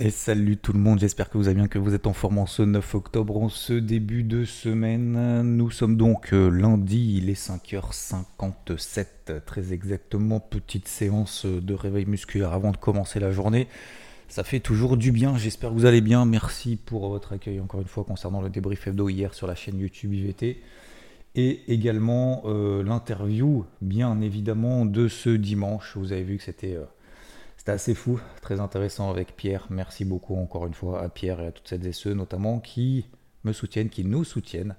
[0.00, 2.38] Et salut tout le monde, j'espère que vous allez bien, que vous êtes en forme
[2.38, 5.42] en ce 9 octobre, en ce début de semaine.
[5.42, 12.52] Nous sommes donc euh, lundi, il est 5h57, très exactement, petite séance de réveil musculaire
[12.52, 13.68] avant de commencer la journée.
[14.26, 16.24] Ça fait toujours du bien, j'espère que vous allez bien.
[16.24, 19.78] Merci pour votre accueil encore une fois concernant le débrief hebdo hier sur la chaîne
[19.78, 20.60] YouTube IVT.
[21.36, 25.96] Et également euh, l'interview, bien évidemment, de ce dimanche.
[25.96, 26.74] Vous avez vu que c'était...
[26.74, 26.84] Euh,
[27.64, 29.66] c'était assez fou, très intéressant avec Pierre.
[29.70, 33.06] Merci beaucoup encore une fois à Pierre et à toutes celles et ceux notamment qui
[33.42, 34.76] me soutiennent, qui nous soutiennent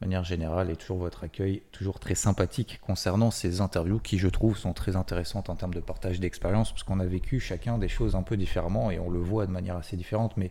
[0.00, 0.68] de manière générale.
[0.68, 4.96] Et toujours votre accueil toujours très sympathique concernant ces interviews qui je trouve sont très
[4.96, 8.36] intéressantes en termes de partage d'expérience parce qu'on a vécu chacun des choses un peu
[8.36, 10.36] différemment et on le voit de manière assez différente.
[10.36, 10.50] Mais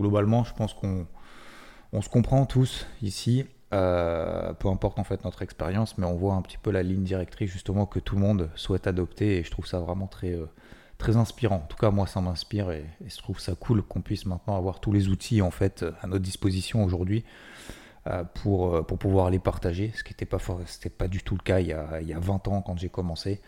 [0.00, 1.06] globalement je pense qu'on
[1.92, 3.46] on se comprend tous ici.
[3.72, 7.04] Euh, peu importe en fait notre expérience mais on voit un petit peu la ligne
[7.04, 9.36] directrice justement que tout le monde souhaite adopter.
[9.36, 10.46] Et je trouve ça vraiment très euh,
[10.98, 11.56] très inspirant.
[11.56, 14.80] En tout cas, moi, ça m'inspire et, je trouve ça cool qu'on puisse maintenant avoir
[14.80, 17.24] tous les outils en fait à notre disposition aujourd'hui
[18.06, 20.38] euh, pour, euh, pour pouvoir les partager, ce qui n'était pas,
[20.98, 22.90] pas du tout le cas il y a, il y a 20 ans quand j'ai
[22.90, 23.40] commencé.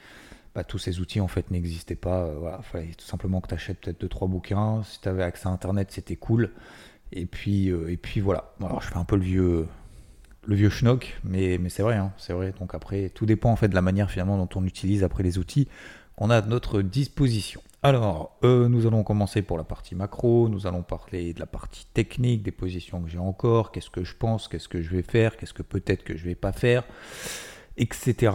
[0.54, 2.26] Bah, tous ces outils en fait n'existaient pas.
[2.40, 4.82] Il euh, fallait tout simplement que tu achètes peut-être 2-3 bouquins.
[4.84, 6.52] Si tu avais accès à Internet, c'était cool.
[7.12, 8.54] Et puis, et puis voilà.
[8.60, 9.68] Alors je fais un peu le vieux,
[10.46, 12.52] le vieux schnock, mais, mais c'est vrai, hein, c'est vrai.
[12.58, 15.38] Donc après, tout dépend en fait de la manière finalement dont on utilise après les
[15.38, 15.68] outils
[16.18, 17.60] on a notre disposition.
[17.82, 21.86] Alors, euh, nous allons commencer pour la partie macro, nous allons parler de la partie
[21.92, 25.36] technique, des positions que j'ai encore, qu'est-ce que je pense, qu'est-ce que je vais faire,
[25.36, 26.84] qu'est-ce que peut-être que je vais pas faire,
[27.76, 28.32] etc.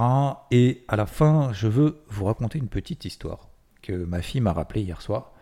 [0.52, 3.50] Et à la fin, je veux vous raconter une petite histoire
[3.82, 5.34] que ma fille m'a rappelée hier soir,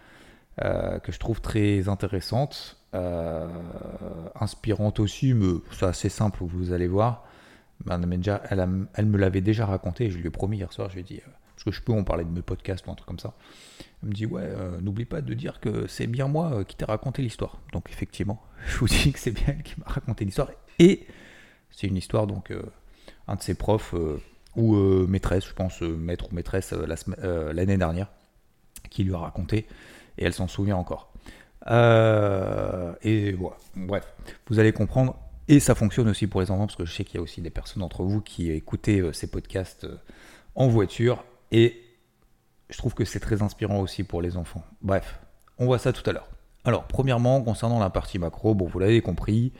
[0.63, 3.47] euh, que je trouve très intéressante, euh,
[4.39, 7.25] inspirante aussi, mais c'est assez simple, vous allez voir.
[7.89, 11.03] Elle, elle me l'avait déjà raconté, je lui ai promis hier soir, je lui ai
[11.03, 11.21] dit
[11.71, 13.33] je peux en parler de mes podcasts ou un truc comme ça.
[14.01, 16.75] Elle me dit ouais, euh, n'oublie pas de dire que c'est bien moi euh, qui
[16.75, 17.59] t'ai raconté l'histoire.
[17.73, 20.49] Donc effectivement, je vous dis que c'est bien elle qui m'a raconté l'histoire.
[20.79, 21.05] Et
[21.71, 22.63] c'est une histoire donc euh,
[23.27, 23.93] un de ses profs
[24.55, 24.75] ou
[25.07, 28.07] maîtresse, je pense maître ou maîtresse l'année dernière,
[28.89, 29.67] qui lui a raconté
[30.17, 31.13] et elle s'en souvient encore.
[31.67, 34.11] et voilà, bref,
[34.47, 35.15] vous allez comprendre.
[35.47, 37.41] Et ça fonctionne aussi pour les enfants, parce que je sais qu'il y a aussi
[37.41, 39.87] des personnes d'entre vous qui écoutez ces podcasts
[40.55, 41.81] en voiture et
[42.69, 44.63] je trouve que c'est très inspirant aussi pour les enfants.
[44.81, 45.19] Bref,
[45.57, 46.29] on voit ça tout à l'heure.
[46.65, 49.53] Alors, premièrement, concernant la partie macro, bon, vous l'avez compris,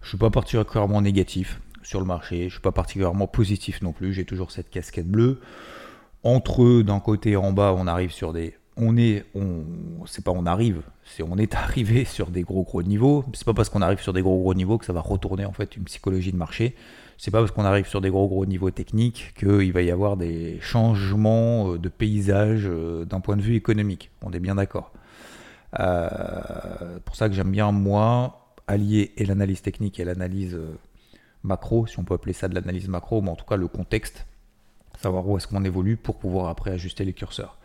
[0.00, 3.82] je ne suis pas particulièrement négatif sur le marché, je ne suis pas particulièrement positif
[3.82, 5.40] non plus, j'ai toujours cette casquette bleue.
[6.22, 8.56] Entre eux, d'un côté en bas, on arrive sur des.
[8.76, 9.24] On est.
[9.34, 9.64] On,
[10.06, 13.24] c'est pas on arrive, c'est on est arrivé sur des gros gros niveaux.
[13.34, 15.52] C'est pas parce qu'on arrive sur des gros gros niveaux que ça va retourner en
[15.52, 16.74] fait une psychologie de marché
[17.18, 20.16] c'est pas parce qu'on arrive sur des gros gros niveaux techniques qu'il va y avoir
[20.16, 24.10] des changements euh, de paysage euh, d'un point de vue économique.
[24.22, 24.92] On est bien d'accord.
[25.78, 30.58] Euh, pour ça que j'aime bien moi allier et l'analyse technique et l'analyse
[31.42, 34.26] macro, si on peut appeler ça de l'analyse macro, mais en tout cas le contexte,
[35.00, 37.58] savoir où est-ce qu'on évolue pour pouvoir après ajuster les curseurs.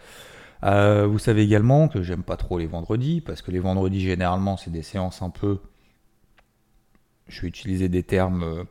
[0.64, 4.72] vous savez également que j'aime pas trop les vendredis, parce que les vendredis généralement c'est
[4.72, 5.60] des séances un peu,
[7.30, 8.64] je vais utiliser des termes euh,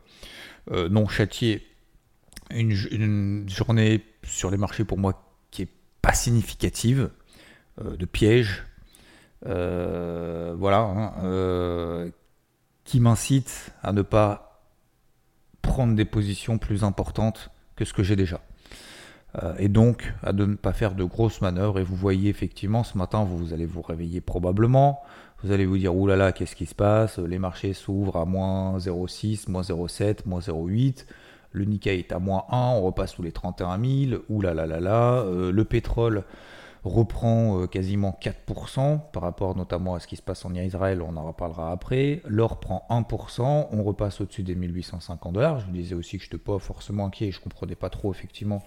[0.69, 1.69] non châtié,
[2.51, 5.69] une, journée sur les marchés pour moi qui est
[6.01, 7.09] pas significative,
[7.81, 8.65] euh, de piège,
[9.45, 12.11] euh, voilà, hein,
[12.83, 14.63] qui m'incite à ne pas
[15.61, 18.41] prendre des positions plus importantes que ce que j'ai déjà.
[19.59, 21.79] et donc à ne pas faire de grosses manœuvres.
[21.79, 25.01] Et vous voyez effectivement ce matin, vous allez vous réveiller probablement.
[25.41, 27.17] Vous allez vous dire, oulala, qu'est-ce qui se passe?
[27.17, 31.05] Les marchés s'ouvrent à moins 0,6, moins 0,7, moins 0,8.
[31.51, 34.21] Le Nikkei est à moins 1, on repasse sous les 31 000.
[34.27, 34.65] Oulala,
[35.21, 36.25] euh, le pétrole
[36.83, 41.15] reprend euh, quasiment 4% par rapport notamment à ce qui se passe en Israël, on
[41.15, 42.21] en reparlera après.
[42.27, 45.59] L'or prend 1%, on repasse au-dessus des 1850 dollars.
[45.59, 48.11] Je vous disais aussi que je n'étais pas forcément inquiet, je ne comprenais pas trop
[48.11, 48.61] effectivement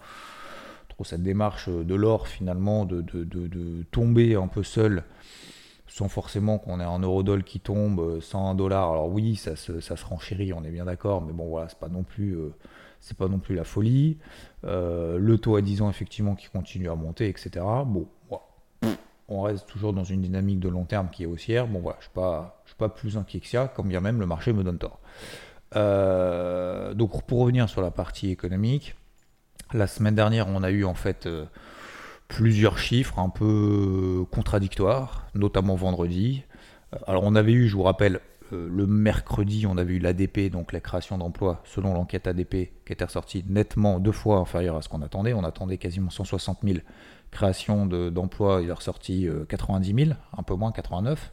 [0.89, 3.03] trop cette démarche de l'or finalement de,
[3.91, 5.05] tomber un peu seul
[5.93, 8.91] sans forcément qu'on ait un eurodoll qui tombe 101 euh, dollars.
[8.91, 11.89] Alors oui, ça se, ça renchérit, on est bien d'accord, mais bon voilà, c'est pas
[11.89, 12.55] non plus, euh,
[13.01, 14.17] c'est pas non plus la folie.
[14.65, 17.51] Euh, le taux à 10 ans effectivement qui continue à monter, etc.
[17.85, 18.09] Bon,
[19.29, 21.67] on reste toujours dans une dynamique de long terme qui est haussière.
[21.67, 24.19] Bon voilà, je suis pas, je suis pas plus inquiet que ça, quand bien même
[24.19, 24.99] le marché me donne tort.
[25.75, 28.95] donc pour revenir sur la partie économique,
[29.75, 31.29] la semaine dernière, on a eu en fait
[32.33, 36.45] plusieurs chiffres un peu contradictoires, notamment vendredi.
[36.95, 38.21] Euh, alors on avait eu, je vous rappelle,
[38.55, 42.93] euh, le mercredi, on avait eu l'ADP, donc la création d'emplois, selon l'enquête ADP, qui
[42.93, 45.35] était ressortie nettement deux fois inférieure à ce qu'on attendait.
[45.35, 46.79] On attendait quasiment 160 000
[47.31, 51.33] création d'emplois, il est ressorti 90 000, un peu moins, 89.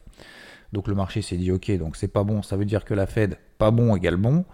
[0.72, 3.06] Donc le marché s'est dit ok, donc c'est pas bon, ça veut dire que la
[3.06, 4.44] Fed, pas bon égale bon.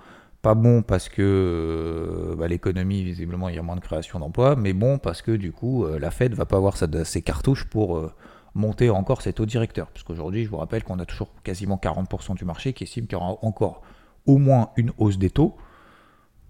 [0.47, 4.55] Pas bon parce que euh, bah, l'économie, visiblement, il y a moins de création d'emplois,
[4.55, 7.97] mais bon parce que du coup, euh, la Fed va pas avoir ses cartouches pour
[7.97, 8.13] euh,
[8.55, 9.89] monter encore ses taux directeurs.
[9.89, 13.19] Parce qu'aujourd'hui, je vous rappelle qu'on a toujours quasiment 40% du marché qui estime qu'il
[13.19, 13.83] y aura encore
[14.25, 15.57] au moins une hausse des taux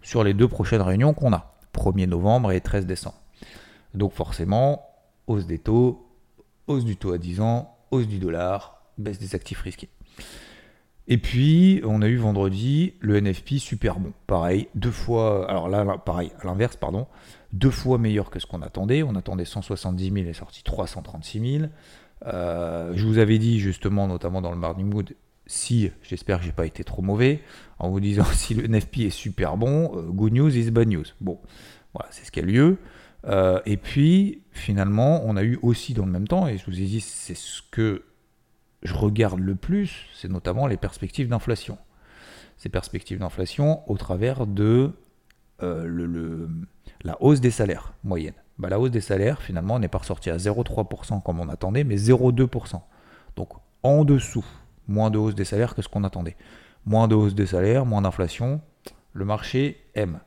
[0.02, 3.16] sur les deux prochaines réunions qu'on a, 1er novembre et 13 décembre.
[3.94, 4.90] Donc forcément,
[5.26, 6.06] hausse des taux,
[6.66, 9.88] hausse du taux à 10 ans, hausse du dollar, baisse des actifs risqués.
[11.08, 14.12] Et puis, on a eu vendredi le NFP super bon.
[14.26, 17.06] Pareil, deux fois, alors là, pareil, à l'inverse, pardon,
[17.52, 19.02] deux fois meilleur que ce qu'on attendait.
[19.04, 21.70] On attendait 170 000 et sorti 336 000.
[22.26, 25.14] Euh, je vous avais dit justement, notamment dans le Morning Mood,
[25.46, 27.40] si, j'espère que j'ai pas été trop mauvais,
[27.78, 31.04] en vous disant si le NFP est super bon, euh, good news is bad news.
[31.20, 31.38] Bon,
[31.94, 32.78] voilà, c'est ce qui a lieu.
[33.26, 36.80] Euh, et puis, finalement, on a eu aussi dans le même temps, et je vous
[36.80, 38.02] ai dit, c'est ce que
[38.86, 41.78] je regarde le plus, c'est notamment les perspectives d'inflation.
[42.56, 44.92] Ces perspectives d'inflation au travers de
[45.62, 46.48] euh,
[47.02, 48.34] la hausse des salaires moyenne.
[48.58, 51.96] Bah, la hausse des salaires, finalement, n'est pas ressorti à 0,3% comme on attendait, mais
[51.96, 52.80] 0,2%.
[53.36, 53.50] Donc
[53.82, 54.44] en dessous,
[54.88, 56.36] moins de hausse des salaires que ce qu'on attendait.
[56.86, 58.60] Moins de hausse des salaires, moins d'inflation,
[59.12, 60.20] le marché aime.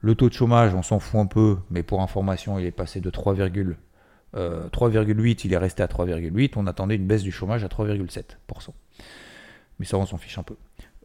[0.00, 3.00] Le taux de chômage, on s'en fout un peu, mais pour information, il est passé
[3.00, 3.34] de 3,
[4.34, 6.52] 3,8, euh, il est resté à 3,8.
[6.56, 8.70] On attendait une baisse du chômage à 3,7%.
[9.78, 10.56] Mais ça, on s'en fiche un peu.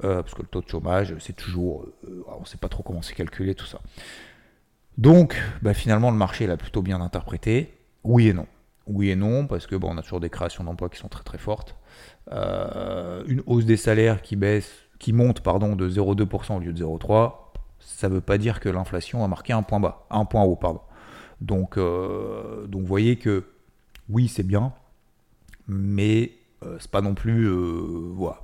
[0.04, 1.88] Euh, parce que le taux de chômage, c'est toujours.
[2.08, 3.80] Euh, on ne sait pas trop comment c'est calculé, tout ça.
[4.98, 7.74] Donc, bah, finalement, le marché l'a plutôt bien interprété.
[8.04, 8.48] Oui et non.
[8.88, 11.40] Oui et non, parce que on a toujours des créations d'emplois qui sont très très
[11.40, 11.76] fortes.
[12.32, 17.34] une hausse des salaires qui baisse, qui monte pardon, de 0,2% au lieu de 0,3%,
[17.80, 20.56] ça ne veut pas dire que l'inflation a marqué un point bas, un point haut,
[20.56, 20.82] pardon.
[21.42, 23.44] Donc, euh, donc vous voyez que
[24.10, 24.74] oui, c'est bien,
[25.68, 26.32] mais
[26.64, 27.46] euh, c'est pas non plus.
[27.46, 28.42] Euh, voilà.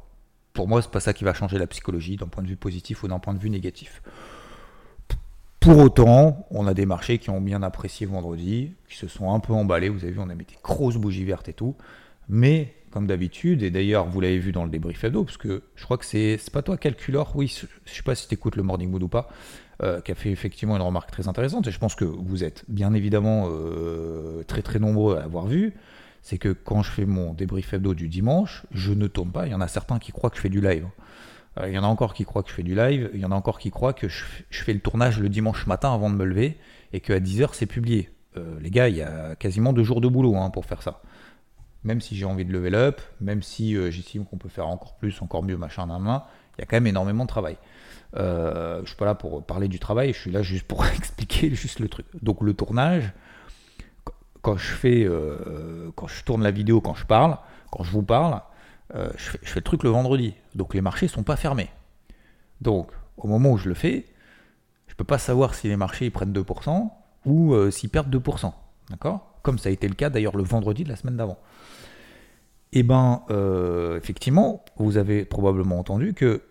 [0.53, 3.03] Pour moi, c'est pas ça qui va changer la psychologie d'un point de vue positif
[3.03, 4.01] ou d'un point de vue négatif.
[5.61, 9.39] Pour autant, on a des marchés qui ont bien apprécié vendredi, qui se sont un
[9.39, 9.89] peu emballés.
[9.89, 11.75] Vous avez vu, on a mis des grosses bougies vertes et tout.
[12.27, 15.83] Mais, comme d'habitude, et d'ailleurs, vous l'avez vu dans le débrief hebdo, parce que je
[15.83, 17.47] crois que c'est, pas toi, Calculor, oui,
[17.85, 19.29] je sais pas si tu écoutes le Morning Mood ou pas,
[19.83, 22.65] euh, qui a fait effectivement une remarque très intéressante, et je pense que vous êtes
[22.67, 25.73] bien évidemment euh, très très nombreux à l'avoir vu,
[26.21, 29.47] c'est que quand je fais mon débrief hebdo du dimanche, je ne tombe pas.
[29.47, 30.85] Il y en a certains qui croient que je fais du live.
[31.59, 33.25] Euh, il y en a encore qui croient que je fais du live, il y
[33.25, 36.15] en a encore qui croient que je, fais le tournage le dimanche matin avant de
[36.15, 36.59] me lever,
[36.93, 38.11] et qu'à 10h c'est publié.
[38.59, 41.01] les gars, il y a quasiment deux jours de boulot hein, pour faire ça
[41.83, 45.19] même si j'ai envie de level up, même si j'estime qu'on peut faire encore plus,
[45.23, 46.25] encore mieux, machin, d'un main,
[46.61, 47.57] il y a quand même énormément de travail.
[48.17, 51.49] Euh, je suis pas là pour parler du travail, je suis là juste pour expliquer
[51.55, 52.05] juste le truc.
[52.21, 53.11] Donc le tournage,
[54.43, 57.37] quand je fais, euh, quand je tourne la vidéo, quand je parle,
[57.71, 58.41] quand je vous parle,
[58.93, 60.35] euh, je, fais, le truc le vendredi.
[60.53, 61.69] Donc les marchés sont pas fermés.
[62.59, 64.05] Donc au moment où je le fais,
[64.87, 66.91] je peux pas savoir si les marchés prennent 2%
[67.25, 68.51] ou s'ils perdent 2%.
[68.89, 69.39] D'accord?
[69.41, 71.39] Comme ça a été le cas d'ailleurs le vendredi de la semaine d'avant.
[72.73, 73.23] Et eh ben,
[73.97, 76.41] effectivement, vous avez probablement entendu que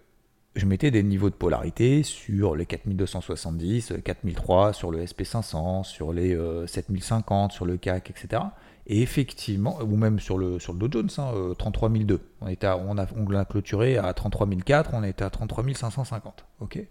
[0.56, 6.36] je mettais des niveaux de polarité sur les 4270, 4003, sur le SP500, sur les
[6.66, 8.42] 7050, euh, sur le CAC, etc.
[8.86, 12.14] Et effectivement, ou même sur le, sur le Dow Jones, hein, 33002.
[12.14, 16.44] Euh, on, était on, a, on l'a clôturé à 33004, on était à 33550.
[16.60, 16.76] ok?
[16.76, 16.88] Et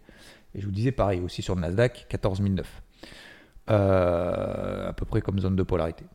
[0.55, 2.81] je vous disais pareil aussi sur le Nasdaq, 14009.
[3.69, 6.05] Euh, à peu près comme zone de polarité.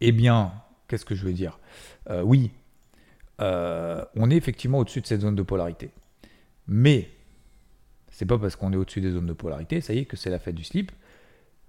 [0.00, 0.52] Eh bien,
[0.88, 1.60] qu'est-ce que je veux dire?
[2.24, 2.50] Oui,
[3.38, 5.90] on est effectivement au-dessus de cette zone de polarité.
[6.66, 7.10] Mais
[8.10, 10.30] c'est pas parce qu'on est au-dessus des zones de polarité, ça y est, que c'est
[10.30, 10.92] la fête du slip.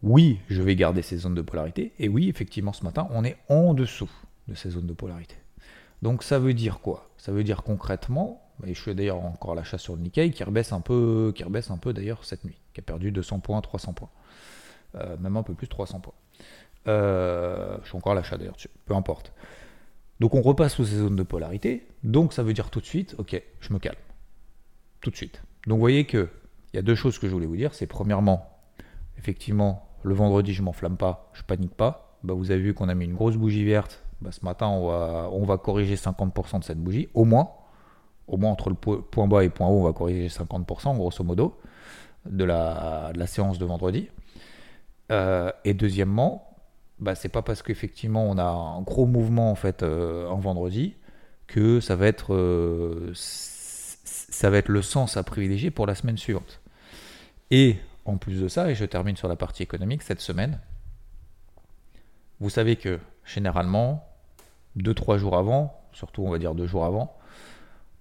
[0.03, 1.93] Oui, je vais garder ces zones de polarité.
[1.99, 4.11] Et oui, effectivement, ce matin, on est en dessous
[4.47, 5.35] de ces zones de polarité.
[6.01, 7.09] Donc ça veut dire quoi?
[7.17, 10.43] Ça veut dire concrètement, et je suis d'ailleurs encore à l'achat sur le Nikkei, qui
[10.43, 11.33] rebaisse un peu,
[11.69, 14.09] un peu d'ailleurs cette nuit, qui a perdu 200 points, 300 points.
[14.95, 16.13] Euh, même un peu plus, 300 points.
[16.87, 19.33] Euh, je suis encore à l'achat d'ailleurs, peu importe.
[20.19, 23.15] Donc on repasse sous ces zones de polarité, donc ça veut dire tout de suite,
[23.17, 23.97] ok, je me calme
[25.01, 25.41] tout de suite.
[25.67, 26.27] Donc vous voyez qu'il
[26.73, 27.73] y a deux choses que je voulais vous dire.
[27.73, 28.49] C'est premièrement,
[29.17, 32.17] effectivement, le vendredi, je m'enflamme pas, je panique pas.
[32.23, 34.03] Bah, vous avez vu qu'on a mis une grosse bougie verte.
[34.21, 37.49] Bah, ce matin, on va, on va corriger 50% de cette bougie, au moins.
[38.27, 41.23] Au moins entre le point bas et le point haut, on va corriger 50%, grosso
[41.23, 41.59] modo,
[42.25, 44.09] de la, la séance de vendredi.
[45.11, 46.55] Euh, et deuxièmement,
[46.99, 50.95] bah, c'est pas parce qu'effectivement on a un gros mouvement en fait euh, en vendredi
[51.47, 53.11] que ça va être euh,
[54.36, 56.62] ça va être le sens à privilégier pour la semaine suivante.
[57.51, 60.60] Et en plus de ça, et je termine sur la partie économique, cette semaine,
[62.42, 64.06] vous savez que généralement,
[64.77, 67.18] 2-3 jours avant, surtout on va dire 2 jours avant,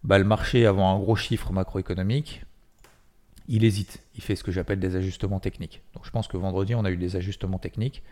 [0.03, 2.43] bah, le marché avant un gros chiffre macroéconomique,
[3.47, 5.83] il hésite, il fait ce que j'appelle des ajustements techniques.
[5.95, 8.03] Donc je pense que vendredi on a eu des ajustements techniques,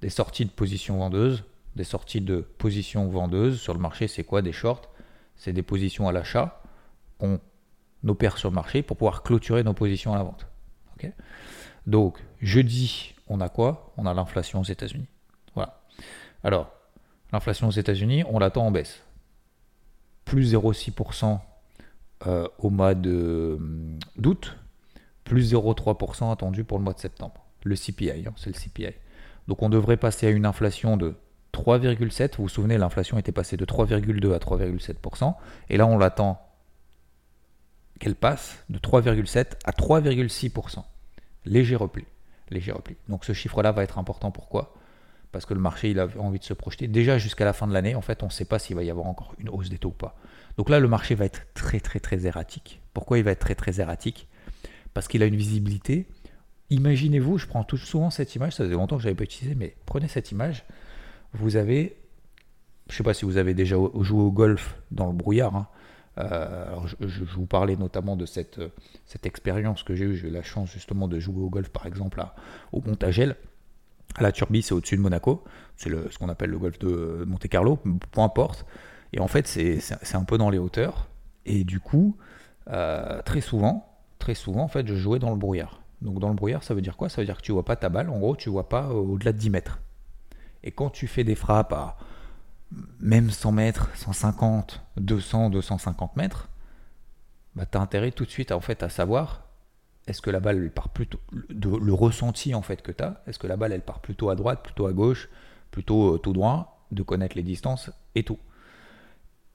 [0.00, 1.44] des sorties de positions vendeuses,
[1.76, 4.88] des sorties de positions vendeuses sur le marché, c'est quoi des shorts?
[5.36, 6.62] C'est des positions à l'achat
[8.06, 10.46] opère sur le marché pour pouvoir clôturer nos positions à la vente.
[11.86, 13.92] Donc jeudi, on a quoi?
[13.96, 15.08] On a l'inflation aux États-Unis.
[15.54, 15.80] Voilà.
[16.44, 16.70] Alors,
[17.32, 19.02] l'inflation aux États-Unis, on l'attend en baisse.
[20.24, 21.38] Plus 0,6%
[22.26, 24.56] euh, au mois hum, d'août,
[25.24, 27.46] plus 0,3% attendu pour le mois de septembre.
[27.64, 28.94] Le CPI, hein, c'est le CPI.
[29.48, 31.14] Donc on devrait passer à une inflation de
[31.52, 32.36] 3,7.
[32.36, 35.34] Vous vous souvenez, l'inflation était passée de 3,2 à 3,7%.
[35.68, 36.49] Et là, on l'attend
[38.00, 40.82] qu'elle passe de 3,7 à 3,6%.
[41.44, 42.04] Léger repli.
[42.50, 42.96] Léger repli.
[43.08, 44.32] Donc ce chiffre-là va être important.
[44.32, 44.74] Pourquoi?
[45.30, 46.88] Parce que le marché, il a envie de se projeter.
[46.88, 48.90] Déjà jusqu'à la fin de l'année, en fait, on ne sait pas s'il va y
[48.90, 50.16] avoir encore une hausse des taux ou pas.
[50.56, 52.80] Donc là, le marché va être très, très, très erratique.
[52.92, 54.26] Pourquoi il va être très, très erratique?
[54.92, 56.08] Parce qu'il a une visibilité.
[56.70, 59.76] Imaginez-vous, je prends souvent cette image, ça faisait longtemps que je n'avais pas utilisé, mais
[59.86, 60.64] prenez cette image
[61.32, 61.96] vous avez,
[62.88, 65.54] je ne sais pas si vous avez déjà joué au golf dans le brouillard.
[65.54, 65.68] Hein.
[66.20, 68.60] Euh, alors je, vous parlais notamment de cette,
[69.06, 70.16] cette expérience que j'ai eue.
[70.16, 72.34] J'ai eu la chance justement de jouer au golf, par exemple, à,
[72.72, 73.36] au Montagel.
[74.16, 75.44] À la Turbie, c'est au-dessus de Monaco.
[75.76, 78.66] C'est ce qu'on appelle le golf de Monte Carlo, peu importe.
[79.12, 81.08] Et en fait, c'est un peu dans les hauteurs.
[81.46, 82.16] Et du coup,
[82.68, 85.82] euh, très souvent, très souvent, en fait, je jouais dans le brouillard.
[86.02, 87.08] Donc dans le brouillard, ça veut dire quoi?
[87.08, 88.08] Ça veut dire que tu vois pas ta balle.
[88.08, 89.80] En gros, tu vois pas au-delà de 10 mètres.
[90.62, 91.96] Et quand tu fais des frappes à
[93.00, 96.48] même 100 mètres, 150, 200, 250 mètres,
[97.56, 99.46] bah, tu as intérêt tout de suite à, en fait, à savoir
[100.06, 103.46] est-ce que la balle part plutôt le ressenti en fait que tu as, est-ce que
[103.46, 105.28] la balle elle part plutôt à droite, plutôt à gauche,
[105.70, 108.38] plutôt euh, tout droit, de connaître les distances et tout.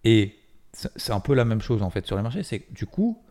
[0.04, 0.36] Et
[0.72, 3.22] c'est un peu la même chose en fait sur les marchés, c'est que du coup,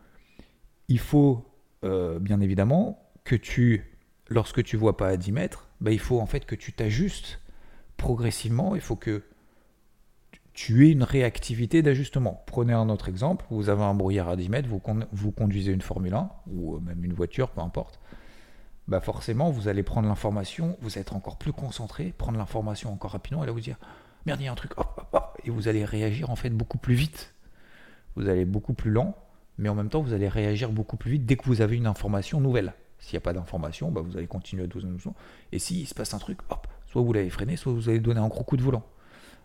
[0.87, 1.45] il faut
[1.83, 3.95] euh, bien évidemment que tu,
[4.27, 7.39] lorsque tu vois pas à 10 mètres, bah, il faut en fait que tu t'ajustes
[7.97, 9.23] progressivement, il faut que
[10.55, 12.41] tu aies une réactivité d'ajustement.
[12.47, 14.81] Prenez un autre exemple, vous avez un brouillard à 10 mètres, vous,
[15.11, 17.99] vous conduisez une Formule 1, ou même une voiture, peu importe.
[18.87, 23.11] Bah forcément, vous allez prendre l'information, vous allez être encore plus concentré, prendre l'information encore
[23.11, 23.77] rapidement, et là vous dire,
[24.25, 26.51] merde, il y a un truc, hop, hop, hop, et vous allez réagir en fait
[26.51, 27.35] beaucoup plus vite.
[28.15, 29.13] Vous allez beaucoup plus lent,
[29.57, 31.87] mais en même temps, vous allez réagir beaucoup plus vite dès que vous avez une
[31.87, 32.73] information nouvelle.
[32.99, 34.87] S'il n'y a pas d'information, bah vous allez continuer à 12
[35.51, 38.21] Et s'il se passe un truc, hop, soit vous l'avez freiné, soit vous avez donné
[38.21, 38.83] un gros coup de volant.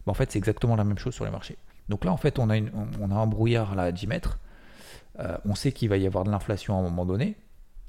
[0.06, 1.56] En fait, c'est exactement la même chose sur les marchés.
[1.88, 4.38] Donc là, en fait, on a, un brouillard à 10 mètres.
[5.18, 7.36] Euh, on sait qu'il va y avoir de l'inflation à un moment donné.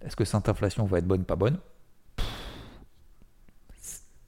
[0.01, 1.59] Est-ce que cette inflation va être bonne, pas bonne?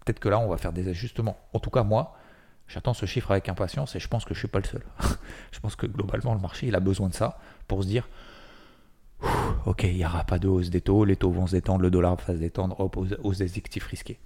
[0.06, 1.38] Peut-être que là, on va faire des ajustements.
[1.54, 2.16] En tout cas, moi,
[2.68, 4.84] j'attends ce chiffre avec impatience et je pense que je ne suis pas le seul.
[5.52, 8.08] je pense que globalement, le marché, il a besoin de ça pour se dire
[9.66, 11.92] ok, il n'y aura pas de hausse des taux, les taux vont se détendre, le
[11.92, 13.52] dollar va se détendre, hop, hausse des
[13.90, 14.20] risqués.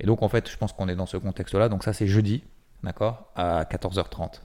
[0.00, 1.68] Et donc, en fait, je pense qu'on est dans ce contexte-là.
[1.68, 2.42] Donc, ça, c'est jeudi,
[2.82, 4.40] d'accord, à 14h30.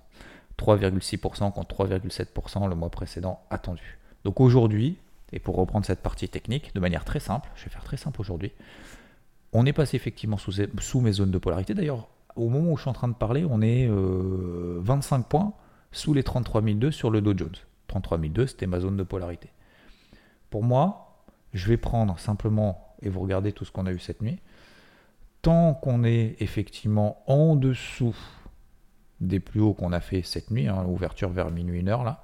[0.57, 3.99] 3,6% contre 3,7% le mois précédent attendu.
[4.23, 4.97] Donc, aujourd'hui,
[5.31, 8.19] et pour reprendre cette partie technique, de manière très simple, je vais faire très simple
[8.21, 8.51] aujourd'hui,
[9.53, 11.73] on est passé effectivement sous, mes zones de polarité.
[11.73, 15.53] D'ailleurs, au moment où je suis en train de parler, on est 25 euh, points
[15.91, 17.55] sous les 33 002 sur le Dow Jones.
[17.87, 19.49] 33 002, c'était ma zone de polarité.
[20.49, 24.21] Pour moi, je vais prendre simplement, et vous regardez tout ce qu'on a eu cette
[24.21, 24.39] nuit,
[25.41, 28.15] tant qu'on est effectivement en dessous
[29.19, 32.23] des plus hauts qu'on a fait cette nuit, hein, ouverture vers minuit, une heure là,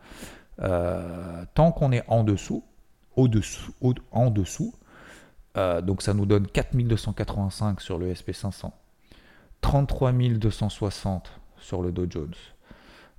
[0.61, 2.63] euh, tant qu'on est en dessous,
[3.15, 3.73] au-dessous,
[4.11, 4.73] en dessous,
[5.57, 8.71] euh, donc ça nous donne 4285 sur le SP500,
[9.61, 12.33] 33260 sur le Dow Jones.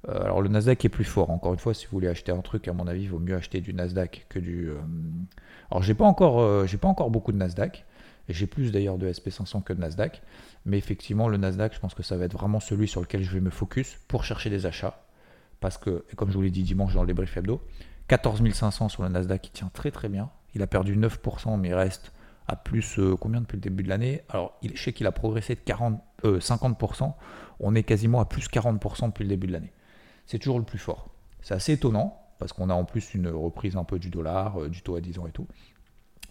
[0.08, 1.30] Euh, alors le Nasdaq est plus fort.
[1.30, 3.34] Encore une fois, si vous voulez acheter un truc, à mon avis, il vaut mieux
[3.34, 4.70] acheter du Nasdaq que du.
[5.70, 7.84] Alors j'ai pas pas encore beaucoup de Nasdaq.
[8.28, 10.22] J'ai plus d'ailleurs de SP500 que de Nasdaq.
[10.64, 13.30] Mais effectivement, le Nasdaq, je pense que ça va être vraiment celui sur lequel je
[13.30, 15.04] vais me focus pour chercher des achats.
[15.60, 17.60] Parce que, comme je vous l'ai dit dimanche dans le débrief hebdo,
[18.08, 20.30] 14 500 sur le Nasdaq, il tient très très bien.
[20.54, 22.12] Il a perdu 9%, mais il reste
[22.46, 24.22] à plus euh, combien depuis le début de l'année?
[24.28, 27.04] Alors, je sais qu'il a progressé de 40, 50%.
[27.04, 27.08] Euh,
[27.60, 29.72] On est quasiment à plus 40% depuis le début de l'année.
[30.26, 31.08] C'est toujours le plus fort.
[31.40, 34.68] C'est assez étonnant parce qu'on a en plus une reprise un peu du dollar, euh,
[34.68, 35.46] du taux à 10 ans et tout.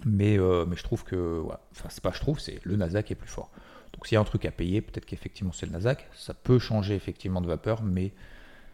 [0.06, 1.42] Mais, euh, mais je trouve que,
[1.72, 3.52] enfin, c'est pas je trouve, c'est le Nasdaq est plus fort.
[3.94, 6.08] Donc s'il y a un truc à payer, peut-être qu'effectivement c'est le Nasdaq.
[6.14, 8.12] Ça peut changer effectivement de vapeur, mais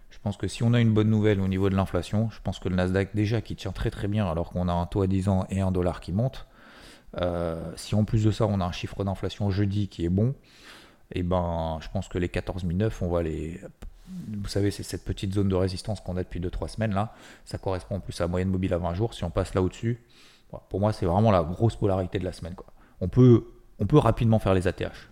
[0.09, 2.59] je pense que si on a une bonne nouvelle au niveau de l'inflation, je pense
[2.59, 5.07] que le Nasdaq déjà qui tient très très bien alors qu'on a un taux à
[5.07, 6.47] 10 ans et un dollar qui monte,
[7.21, 10.33] euh, si en plus de ça on a un chiffre d'inflation jeudi qui est bon,
[11.11, 13.59] et ben, je pense que les 14009, on va les.
[14.07, 17.13] Vous savez, c'est cette petite zone de résistance qu'on a depuis 2-3 semaines là.
[17.45, 19.13] Ça correspond en plus à la moyenne mobile à 20 jours.
[19.13, 19.99] Si on passe là au-dessus,
[20.69, 22.55] pour moi, c'est vraiment la grosse polarité de la semaine.
[23.01, 23.45] On, peut,
[23.79, 25.09] on peut rapidement faire les ATH.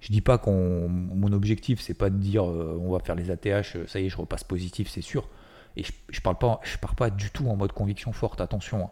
[0.00, 0.88] Je dis pas qu'on.
[0.88, 4.06] Mon objectif, c'est pas de dire euh, on va faire les ATH, euh, ça y
[4.06, 5.28] est, je repasse positif, c'est sûr.
[5.76, 8.84] Et je, je parle pas, je pars pas du tout en mode conviction forte, attention.
[8.84, 8.90] Hein.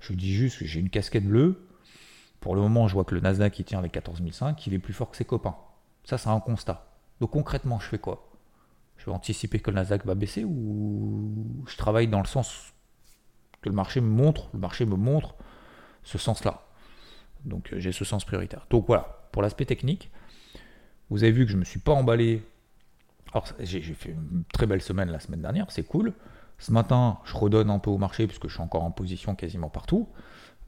[0.00, 1.66] Je dis juste que j'ai une casquette bleue.
[2.40, 4.92] Pour le moment, je vois que le Nasdaq qui tient les 14005, il est plus
[4.92, 5.56] fort que ses copains.
[6.04, 6.84] Ça, c'est un constat.
[7.20, 8.28] Donc concrètement, je fais quoi?
[8.96, 12.72] Je vais anticiper que le Nasdaq va baisser ou je travaille dans le sens
[13.62, 15.34] que le marché me montre, le marché me montre
[16.02, 16.62] ce sens-là.
[17.44, 18.66] Donc euh, j'ai ce sens prioritaire.
[18.70, 20.10] Donc voilà, pour l'aspect technique,
[21.10, 22.42] vous avez vu que je ne me suis pas emballé.
[23.32, 26.12] Alors j'ai fait une très belle semaine la semaine dernière, c'est cool.
[26.62, 29.68] Ce matin, je redonne un peu au marché puisque je suis encore en position quasiment
[29.68, 30.08] partout,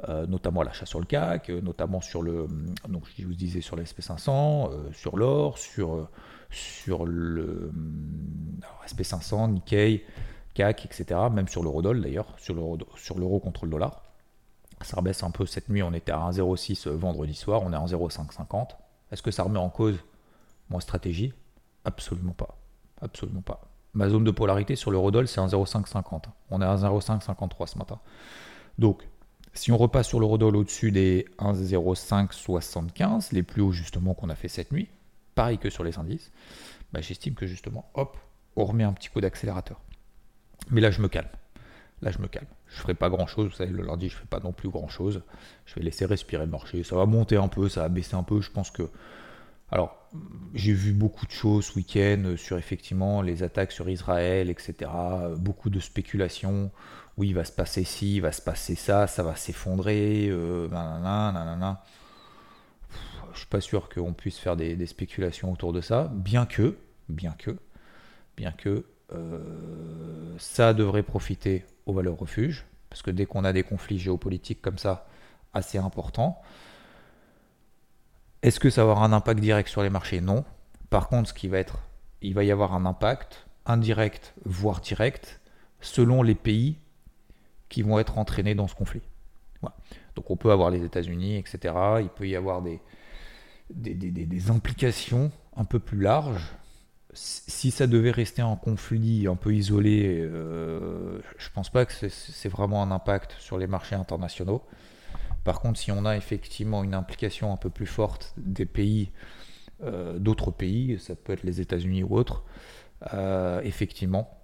[0.09, 2.49] euh, notamment à l'achat sur le CAC, euh, notamment sur le,
[2.89, 6.09] donc je vous disais sur l'SP500, euh, sur l'or, sur,
[6.51, 7.71] sur le
[8.89, 10.05] SP500, Nikkei,
[10.55, 11.21] CAC, etc.
[11.33, 14.03] Même sur l'eurodoll d'ailleurs, sur l'euro contre le dollar.
[14.83, 17.81] Ça rebaisse un peu cette nuit, on était à 1,06 vendredi soir, on est à
[17.81, 18.71] 1,0550.
[19.13, 19.99] Est-ce que ça remet en cause
[20.71, 21.33] mon stratégie?
[21.85, 22.59] Absolument pas.
[23.01, 23.63] Absolument pas.
[23.95, 26.25] Ma zone de polarité sur l'eurodoll, c'est 1,0550.
[26.51, 28.01] On est à 1,0553 ce matin.
[28.79, 29.07] Donc,
[29.53, 34.49] si on repasse sur l'eurodoll au-dessus des 1,0575, les plus hauts justement qu'on a fait
[34.49, 34.89] cette nuit,
[35.37, 36.33] pareil que sur les indices,
[36.93, 38.17] bah, j'estime que justement, hop,
[38.57, 39.81] on remet un petit coup d'accélérateur.
[40.71, 41.29] Mais là, je me calme.
[42.03, 42.47] Là, je me calme.
[42.69, 43.47] Je ne ferai pas grand chose.
[43.47, 45.23] Vous savez, le lundi, je ne fais pas non plus grand chose.
[45.67, 46.83] Je vais laisser respirer le marché.
[46.83, 48.41] Ça va monter un peu, ça va baisser un peu.
[48.41, 48.89] Je pense que.
[49.71, 49.97] Alors,
[50.55, 54.91] j'ai vu beaucoup de choses ce week-end sur effectivement les attaques sur Israël, etc.
[55.39, 56.71] Beaucoup de spéculations.
[57.17, 60.29] Oui, il va se passer ci, il va se passer ça, ça va s'effondrer.
[60.29, 61.83] Euh, nanana,
[63.33, 66.11] Je suis pas sûr qu'on puisse faire des, spéculations autour de ça.
[66.13, 66.77] Bien que,
[67.09, 67.57] bien que,
[68.37, 68.85] bien que,
[70.39, 74.79] ça devrait profiter aux valeurs refuges, parce que dès qu'on a des conflits géopolitiques comme
[74.79, 75.07] ça,
[75.53, 76.41] assez importants,
[78.43, 80.21] est-ce que ça va avoir un impact direct sur les marchés?
[80.21, 80.45] Non.
[80.91, 81.79] Par contre, ce qui va être,
[82.21, 85.41] il va y avoir un impact indirect, voire direct,
[85.81, 86.77] selon les pays
[87.69, 89.03] qui vont être entraînés dans ce conflit.
[90.15, 91.75] Donc on peut avoir les États-Unis, etc.
[92.01, 92.81] Il peut y avoir des,
[93.71, 96.53] des implications un peu plus larges
[97.15, 102.49] si ça devait rester en conflit un peu isolé, euh, je pense pas que c'est
[102.49, 104.63] vraiment un impact sur les marchés internationaux.
[105.45, 109.11] Par contre, si on a effectivement une implication un peu plus forte des pays,
[109.83, 112.43] euh, d'autres pays, ça peut être les États-Unis ou autres,
[113.13, 114.39] euh, effectivement,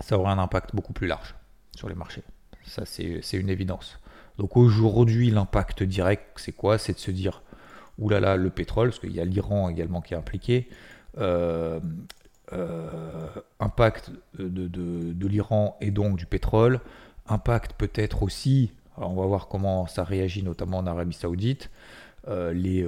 [0.00, 1.34] ça aurait un impact beaucoup plus large
[1.76, 2.22] sur les marchés.
[2.64, 3.98] Ça, c'est une évidence.
[4.36, 6.76] Donc aujourd'hui, l'impact direct, c'est quoi?
[6.76, 7.42] C'est de se dire,
[7.98, 10.68] oulala, le pétrole, parce qu'il y a l'Iran également qui est impliqué.
[11.16, 11.80] Euh,
[12.52, 13.28] euh,
[13.60, 16.80] impact de, l'Iran et donc du pétrole,
[17.28, 21.70] impact peut-être aussi, on va voir comment ça réagit notamment en Arabie Saoudite,
[22.26, 22.86] euh, les,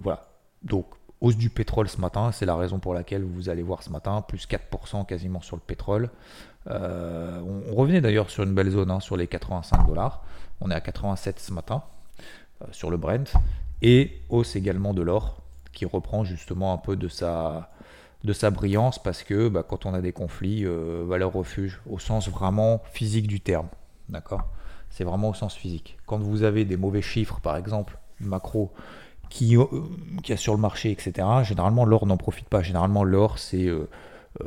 [0.00, 0.28] voilà.
[0.62, 0.86] Donc
[1.20, 4.22] hausse du pétrole ce matin, c'est la raison pour laquelle vous allez voir ce matin,
[4.22, 6.08] plus 4% quasiment sur le pétrole.
[6.66, 10.22] on, revenait d'ailleurs sur une belle zone, hein, sur les 85 dollars.
[10.60, 11.82] On est à 87 ce matin
[12.70, 13.32] sur le Brent.
[13.82, 15.41] Et hausse également de l'or,
[15.72, 17.70] qui reprend justement un peu de sa,
[18.50, 22.82] brillance parce que bah, quand on a des conflits, euh, valeur refuge, au sens vraiment
[22.92, 23.68] physique du terme.
[24.90, 25.96] C'est vraiment au sens physique.
[26.06, 28.70] Quand vous avez des mauvais chiffres, par exemple, macro,
[29.30, 29.64] qui, euh,
[30.28, 32.62] a sur le marché, etc., généralement l'or n'en profite pas.
[32.62, 33.88] Généralement l'or, c'est euh,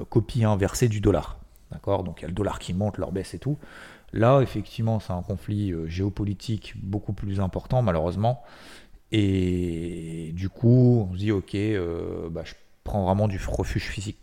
[0.09, 1.37] copie inversée du dollar.
[1.71, 2.03] D'accord?
[2.03, 3.57] Donc il y a le dollar qui monte, l'or baisse et tout.
[4.13, 8.43] Là, effectivement, c'est un conflit géopolitique beaucoup plus important, malheureusement.
[9.17, 14.19] Et du coup, on se dit, ok, euh, bah, je prends vraiment du refuge physique.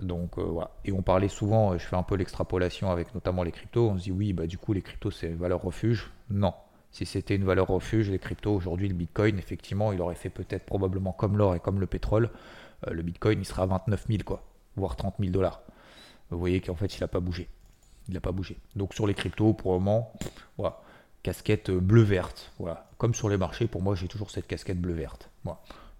[0.00, 0.70] Donc euh, voilà.
[0.84, 3.90] Et on parlait souvent, je fais un peu l'extrapolation avec notamment les cryptos.
[3.90, 6.12] On se dit, oui, bah, du coup, les cryptos, c'est une valeur refuge?
[6.30, 6.54] Non.
[6.92, 10.66] Si c'était une valeur refuge, les cryptos, aujourd'hui, le bitcoin, effectivement, il aurait fait peut-être
[10.66, 12.30] probablement comme l'or et comme le pétrole.
[12.86, 14.44] Euh, le bitcoin, il sera à 29 000, quoi,
[14.76, 15.62] voire 30 000 dollars.
[16.30, 17.48] Vous voyez qu'en fait, il n'a pas bougé.
[18.06, 18.56] Il n'a pas bougé.
[18.76, 20.12] Donc sur les cryptos, pour le moment,
[20.58, 20.80] voilà
[21.22, 22.52] casquette bleu-verte.
[22.58, 22.88] Voilà.
[22.98, 25.30] Comme sur les marchés, pour moi, j'ai toujours cette casquette bleu-verte.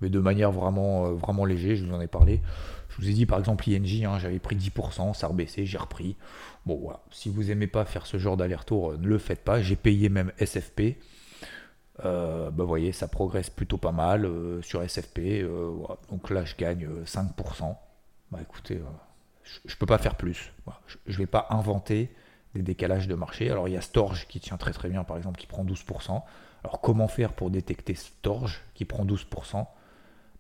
[0.01, 2.41] Mais de manière vraiment, euh, vraiment léger, je vous en ai parlé.
[2.89, 5.79] Je vous ai dit par exemple ING, hein, j'avais pris 10%, ça a rebaissé, j'ai
[5.79, 6.17] repris.
[6.67, 9.61] Bon voilà, si vous aimez pas faire ce genre d'aller-retour, euh, ne le faites pas.
[9.61, 10.97] J'ai payé même SFP.
[12.05, 14.29] Euh, bah, vous voyez, ça progresse plutôt pas mal
[14.63, 15.45] sur SFP.
[16.11, 17.77] Donc là, je gagne 5%.
[18.33, 18.81] Bah écoutez,
[19.43, 20.53] je, ne peux pas faire plus.
[21.07, 22.11] Je ne vais pas inventer
[22.55, 23.51] des décalages de marché.
[23.51, 26.23] Alors il y a Storge qui tient très très bien par exemple qui prend 12%.
[26.65, 29.67] Alors comment faire pour détecter Storge qui prend 12%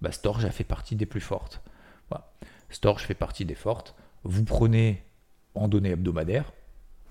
[0.01, 1.61] bah, Storge a fait partie des plus fortes.
[2.09, 2.31] Voilà.
[2.71, 3.95] Storge fait partie des fortes.
[4.25, 5.05] Vous prenez
[5.55, 6.53] en données hebdomadaires,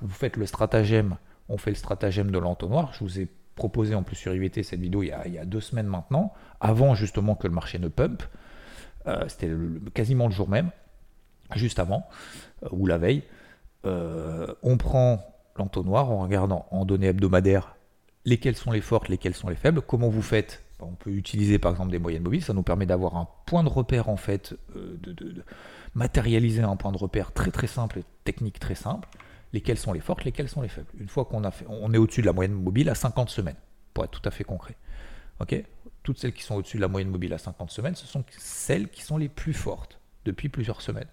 [0.01, 1.17] vous faites le stratagème,
[1.49, 2.93] on fait le stratagème de l'entonnoir.
[2.93, 5.87] Je vous ai proposé en plus sur IVT cette vidéo il y, a, deux semaines
[5.87, 8.23] maintenant, avant justement que le marché ne pump.
[9.07, 9.51] Euh, c'était
[9.93, 10.71] quasiment le jour même,
[11.55, 12.07] juste avant,
[12.63, 13.23] euh, ou la veille.
[13.85, 15.21] Euh, on prend
[15.55, 17.75] l'entonnoir en regardant en données hebdomadaires
[18.25, 19.81] lesquelles sont les fortes, lesquelles sont les faibles.
[19.81, 20.63] Comment vous faites?
[20.81, 23.69] On peut utiliser par exemple des moyennes mobiles, ça nous permet d'avoir un point de
[23.69, 25.43] repère en fait, de,
[25.93, 29.09] matérialiser un point de repère très très simple, technique très simple
[29.51, 30.87] lesquelles sont les fortes, lesquelles sont les faibles.
[30.97, 33.55] Une fois qu'on a fait, on est au-dessus de la moyenne mobile à 50 semaines,
[33.93, 34.75] pour être tout à fait concret.
[36.03, 38.89] Toutes celles qui sont au-dessus de la moyenne mobile à 50 semaines, ce sont celles
[38.89, 41.07] qui sont les plus fortes depuis plusieurs semaines.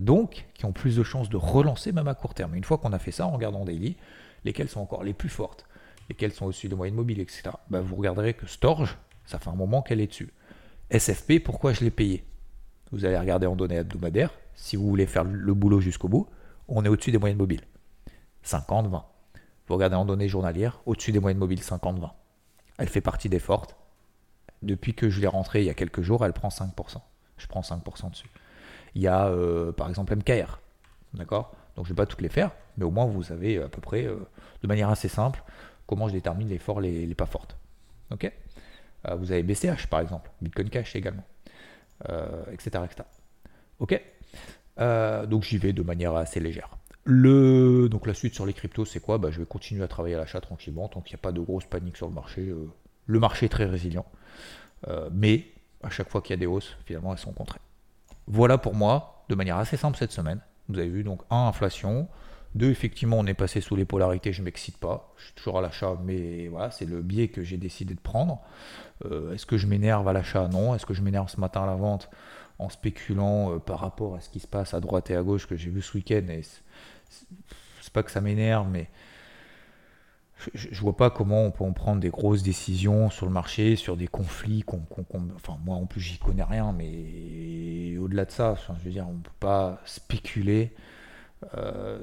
[0.00, 2.54] Donc, qui ont plus de chances de relancer même à court terme.
[2.54, 3.96] Une fois qu'on a fait ça en regardant daily,
[4.44, 5.66] lesquelles sont encore les plus fortes,
[6.08, 7.50] lesquelles sont au-dessus de la moyenne mobile, etc.
[7.70, 10.32] Bah, vous regarderez que Storge, ça fait un moment qu'elle est dessus.
[10.90, 12.24] SFP, pourquoi je l'ai payé?
[12.92, 14.32] Vous allez regarder en données hebdomadaires.
[14.54, 16.28] Si vous voulez faire le boulot jusqu'au bout,
[16.68, 17.62] on est au-dessus des moyennes mobiles.
[18.44, 19.02] 50-20.
[19.66, 22.10] Vous regardez en données journalières, au-dessus des moyennes mobiles 50-20.
[22.78, 23.76] Elle fait partie des fortes.
[24.62, 26.70] Depuis que je l'ai rentrée il y a quelques jours, elle prend 5%.
[27.36, 28.30] Je prends 5% dessus.
[28.94, 30.60] Il y a euh, par exemple MKR.
[31.14, 31.54] D'accord?
[31.76, 33.80] Donc je ne vais pas toutes les faire, mais au moins vous avez à peu
[33.80, 34.16] près, euh,
[34.62, 35.42] de manière assez simple,
[35.86, 37.56] comment je détermine les forts, les, les pas fortes.
[38.10, 38.30] Ok?
[39.06, 41.24] Euh, Vous avez BCH par exemple, Bitcoin Cash également,
[42.52, 43.04] etc., etc.
[43.78, 44.00] Ok?
[45.28, 46.70] Donc j'y vais de manière assez légère.
[47.04, 49.18] Le, donc la suite sur les cryptos, c'est quoi?
[49.18, 51.40] Bah, Je vais continuer à travailler à l'achat tranquillement, tant qu'il n'y a pas de
[51.40, 52.52] grosse panique sur le marché.
[53.06, 54.04] Le marché est très résilient.
[55.12, 55.46] Mais
[55.82, 57.60] à chaque fois qu'il y a des hausses, finalement, elles sont contrées.
[58.30, 60.40] Voilà pour moi, de manière assez simple cette semaine.
[60.68, 62.08] Vous avez vu donc un, inflation.
[62.54, 65.14] Deux, effectivement, on est passé sous les polarités, je ne m'excite pas.
[65.16, 68.40] Je suis toujours à l'achat, mais voilà, c'est le biais que j'ai décidé de prendre.
[69.06, 70.48] Euh, est-ce que je m'énerve à l'achat?
[70.48, 70.74] Non.
[70.74, 72.10] Est-ce que je m'énerve ce matin à la vente
[72.58, 75.56] en spéculant par rapport à ce qui se passe à droite et à gauche que
[75.56, 76.26] j'ai vu ce week-end?
[77.08, 78.90] C'est pas que ça m'énerve, mais
[80.38, 83.76] je, je, vois pas comment on peut en prendre des grosses décisions sur le marché,
[83.76, 84.64] sur des conflits.
[85.34, 89.16] enfin, moi en plus, j'y connais rien, mais au-delà de ça, je veux dire, on
[89.16, 90.74] peut pas spéculer
[91.54, 91.98] euh,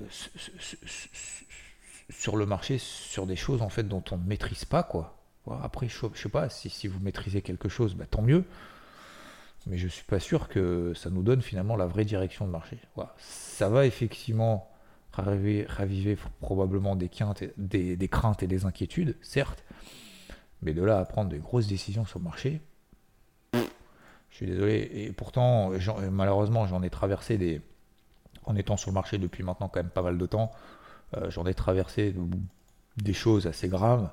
[2.10, 5.18] sur le marché sur des choses en fait dont on ne maîtrise pas, quoi.
[5.62, 8.46] Après, je, sais pas si, vous maîtrisez quelque chose, bah, tant mieux.
[9.68, 12.80] Mais je suis pas sûr que ça nous donne finalement la vraie direction de marché.
[13.18, 14.70] Ça va effectivement
[15.16, 17.10] raviver, probablement des,
[17.58, 19.64] des, craintes et des inquiétudes, certes,
[20.62, 22.62] mais de là à prendre de grosses décisions sur le marché,
[23.54, 24.90] je suis désolé.
[24.94, 25.72] Et pourtant,
[26.12, 27.62] malheureusement, j'en ai traversé des.
[28.44, 30.52] En étant sur le marché depuis maintenant quand même pas mal de temps,
[31.16, 32.14] euh, j'en ai traversé
[32.98, 34.10] des choses assez graves,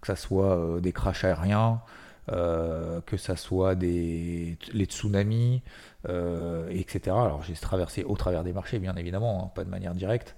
[0.00, 1.82] que ce soit euh, des crashs aériens,
[2.30, 5.62] euh, que ça soit les tsunamis,
[6.04, 7.00] etc.
[7.06, 10.36] Alors j'ai traversé au travers des marchés, bien évidemment, hein, pas de manière directe,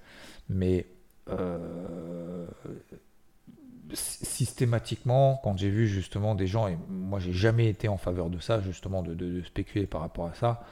[0.49, 0.87] mais
[1.31, 2.47] euh,
[3.93, 8.39] systématiquement, quand j'ai vu justement des gens, et moi j'ai jamais été en faveur de
[8.41, 10.65] ça, justement de, spéculer par rapport à ça,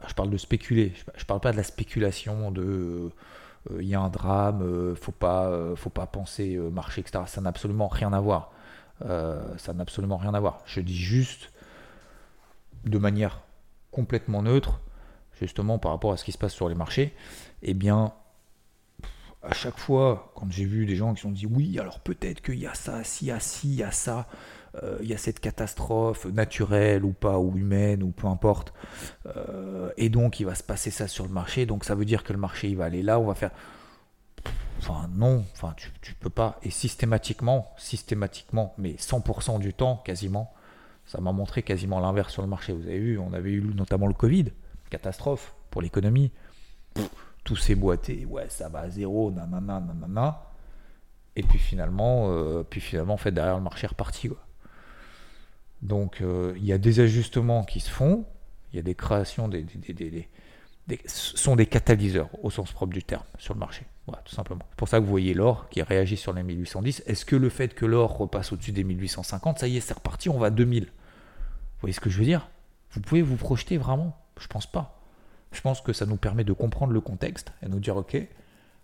[0.00, 3.10] euh, je parle de spéculer, je parle pas de la spéculation de
[3.70, 7.24] euh, il y a un drame, faut pas, faut pas penser marché, etc.
[7.26, 8.52] Ça n'a absolument rien à voir.
[9.02, 10.62] Ça n'a absolument rien à voir.
[10.66, 11.52] Je dis juste
[12.84, 13.42] de manière
[13.90, 14.80] complètement neutre,
[15.40, 17.14] justement par rapport à ce qui se passe sur les marchés,
[17.62, 18.12] eh bien,
[19.42, 22.58] à chaque fois, quand j'ai vu des gens qui ont dit oui, alors peut-être qu'il
[22.58, 24.28] y a ça, s'il y a ci, il y a ça,
[24.82, 28.72] euh, il y a cette catastrophe naturelle ou pas, ou humaine, ou peu importe,
[29.26, 32.22] euh, et donc il va se passer ça sur le marché, donc ça veut dire
[32.22, 33.50] que le marché il va aller là, on va faire.
[34.78, 36.58] Enfin, non, enfin, tu, tu peux pas.
[36.62, 40.52] Et systématiquement, systématiquement, mais 100% du temps quasiment,
[41.06, 42.72] ça m'a montré quasiment l'inverse sur le marché.
[42.72, 44.46] Vous avez vu, on avait eu notamment le Covid,
[44.90, 46.32] catastrophe pour l'économie
[47.44, 50.42] tout s'est boité, ouais, ça va à zéro, nanana, nanana.
[51.34, 54.30] Et puis finalement, euh, puis finalement, en fait, derrière le marché est reparti.
[55.80, 58.26] Donc, euh, il y a des ajustements qui se font,
[58.72, 60.28] il y a des créations, des, des,
[61.06, 63.86] sont des catalyseurs au sens propre du terme sur le marché.
[64.06, 64.64] Voilà, tout simplement.
[64.70, 67.04] C'est pour ça que vous voyez l'or qui réagit sur les 1810.
[67.06, 70.28] Est-ce que le fait que l'or repasse au-dessus des 1850, ça y est, c'est reparti,
[70.28, 70.90] on va à 2000 Vous
[71.80, 72.48] voyez ce que je veux dire?
[72.90, 74.16] Vous pouvez vous projeter vraiment?
[74.40, 74.98] Je pense pas.
[75.52, 78.16] Je pense que ça nous permet de comprendre le contexte et nous dire, ok,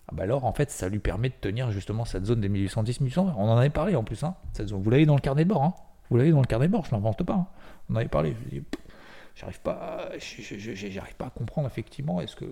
[0.08, 3.34] ah bah alors en fait ça lui permet de tenir justement cette zone des 1810-1820.
[3.36, 4.82] On en avait parlé en plus, hein, cette zone.
[4.82, 5.74] Vous l'avez dans le carnet de bord, hein.
[6.10, 7.34] vous l'avez dans le carnet de bord, je l'invente pas.
[7.34, 7.46] Hein.
[7.90, 8.34] On en avait parlé.
[9.34, 12.46] J'arrive pas, j'arrive pas à comprendre effectivement est-ce que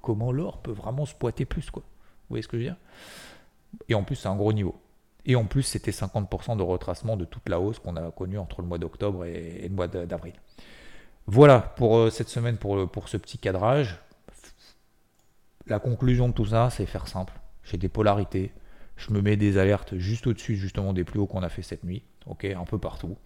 [0.00, 1.82] comment l'or peut vraiment se poiter plus quoi.
[1.82, 2.76] Vous voyez ce que je veux dire?
[3.88, 4.80] Et en plus c'est un gros niveau.
[5.24, 8.62] Et en plus c'était 50% de retracement de toute la hausse qu'on a connue entre
[8.62, 10.34] le mois d'octobre et le mois d'avril.
[11.26, 14.00] Voilà pour euh, cette semaine, pour, pour ce petit cadrage.
[15.66, 17.34] La conclusion de tout ça, c'est faire simple.
[17.62, 18.52] J'ai des polarités.
[18.96, 21.84] Je me mets des alertes juste au-dessus justement des plus hauts qu'on a fait cette
[21.84, 22.02] nuit.
[22.26, 23.16] Ok, un peu partout.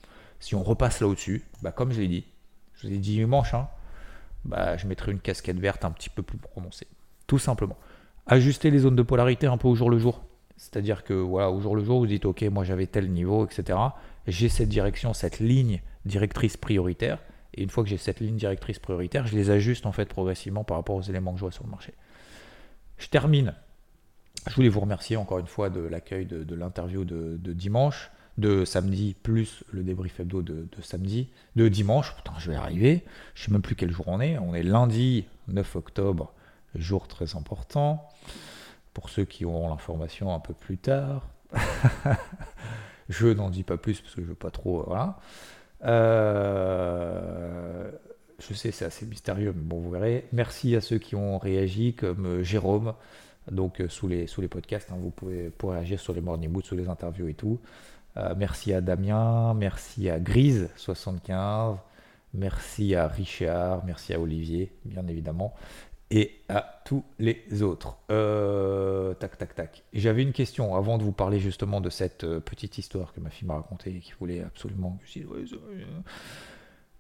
[0.41, 2.25] Si on repasse là au-dessus, bah, comme je l'ai dit,
[2.75, 3.69] je vous ai dit dimanche, hein,
[4.45, 6.87] bah, je mettrai une casquette verte un petit peu plus prononcée.
[7.27, 7.77] Tout simplement.
[8.27, 10.25] Ajuster les zones de polarité un peu au jour le jour.
[10.57, 13.79] C'est-à-dire que voilà, au jour le jour, vous dites ok, moi j'avais tel niveau, etc.
[14.27, 17.19] J'ai cette direction, cette ligne directrice prioritaire.
[17.55, 20.65] Et une fois que j'ai cette ligne directrice prioritaire, je les ajuste en fait progressivement
[20.65, 21.95] par rapport aux éléments que je vois sur le marché.
[22.99, 23.55] Je termine.
[24.47, 29.15] Je voulais vous remercier encore une fois de l'accueil de, l'interview de, dimanche, de samedi,
[29.23, 32.15] plus le débrief hebdo de, samedi, de dimanche.
[32.17, 33.05] Putain, je vais arriver.
[33.35, 34.39] Je sais même plus quel jour on est.
[34.39, 36.33] On est lundi 9 octobre,
[36.75, 38.09] jour très important.
[38.95, 41.29] Pour ceux qui auront l'information un peu plus tard.
[43.09, 44.85] je n'en dis pas plus parce que je veux pas trop.
[44.87, 45.19] Voilà.
[45.85, 47.91] Euh,
[48.39, 50.27] je sais, c'est assez mystérieux, mais bon, vous verrez.
[50.33, 52.95] Merci à ceux qui ont réagi, comme euh, Jérôme,
[53.51, 54.91] donc euh, sous, les, sous les podcasts.
[54.91, 57.61] Hein, vous pouvez pour réagir sur les morning moods, sous les interviews et tout.
[58.37, 61.77] Merci à Damien, merci à Grise75,
[62.35, 65.55] merci à Richard, merci à Olivier, bien évidemment,
[66.11, 67.97] et à tous les autres.
[69.19, 69.85] tac, tac, tac.
[69.93, 73.47] J'avais une question avant de vous parler justement de cette petite histoire que ma fille
[73.49, 75.57] m'a racontée et qui voulait absolument que je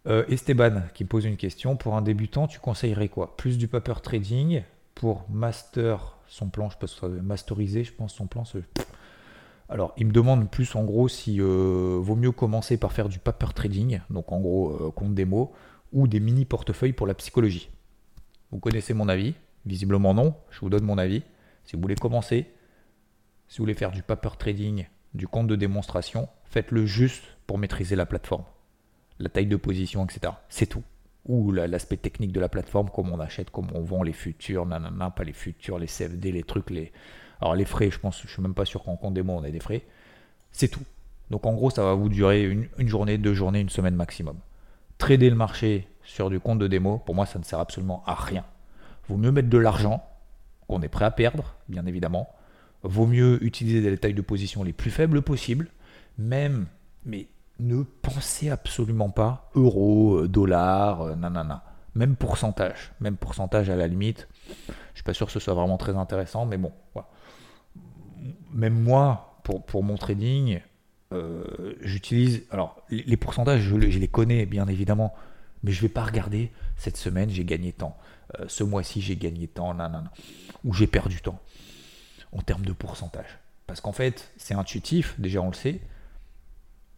[0.06, 1.76] euh, Esteban qui pose une question.
[1.76, 3.36] Pour un débutant, tu conseillerais quoi?
[3.36, 4.62] Plus du paper trading?
[4.94, 8.44] Pour master son plan, je pense masteriser, je pense son plan.
[9.68, 13.18] Alors, il me demande plus en gros si euh, vaut mieux commencer par faire du
[13.18, 15.52] paper trading, donc en gros euh, compte démo,
[15.92, 17.70] ou des mini portefeuilles pour la psychologie.
[18.52, 19.34] Vous connaissez mon avis?
[19.64, 20.34] Visiblement non.
[20.50, 21.22] Je vous donne mon avis.
[21.64, 22.46] Si vous voulez commencer,
[23.48, 27.96] si vous voulez faire du paper trading, du compte de démonstration, faites-le juste pour maîtriser
[27.96, 28.44] la plateforme
[29.18, 30.34] la taille de position, etc.
[30.48, 30.82] C'est tout.
[31.26, 35.10] Ou l'aspect technique de la plateforme, comment on achète, comment on vend les futurs, nanana,
[35.10, 36.92] pas les futurs, les CFD, les trucs, les.
[37.40, 39.44] Alors les frais, je pense, je suis même pas sûr qu'en compte des mots on
[39.44, 39.82] a des frais.
[40.52, 40.84] C'est tout.
[41.30, 44.36] Donc en gros, ça va vous durer une, journée, deux journées, une semaine maximum.
[44.98, 48.14] Trader le marché sur du compte de démo, pour moi, ça ne sert absolument à
[48.14, 48.44] rien.
[49.08, 50.04] Vaut mieux mettre de l'argent
[50.68, 52.28] qu'on est prêt à perdre, bien évidemment.
[52.82, 55.68] Vaut mieux utiliser les tailles de position les plus faibles possibles,
[56.18, 56.66] même,
[57.04, 57.26] mais
[57.58, 61.64] ne pensez absolument pas euro, euh, dollar, euh, nanana.
[61.94, 64.28] Même pourcentage, même pourcentage à la limite.
[64.58, 66.72] Je suis pas sûr que ce soit vraiment très intéressant, mais bon.
[68.52, 70.60] Même moi, pour, mon trading,
[71.12, 72.42] euh, j'utilise.
[72.50, 75.14] Alors, les, pourcentages, je, les connais bien évidemment,
[75.62, 77.96] mais je vais pas regarder cette semaine, j'ai gagné tant.
[78.48, 80.10] ce mois-ci, j'ai gagné tant, nanana.
[80.64, 81.40] Ou j'ai perdu tant.
[82.32, 83.38] En termes de pourcentage.
[83.66, 85.80] Parce qu'en fait, c'est intuitif, déjà on le sait.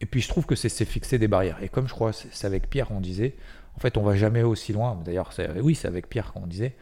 [0.00, 1.62] Et puis je trouve que c'est fixer des barrières.
[1.62, 3.34] Et comme je crois, c'est avec Pierre qu'on disait,
[3.76, 5.00] en fait, on va jamais aussi loin.
[5.04, 6.74] D'ailleurs, oui, c'est avec Pierre qu'on disait,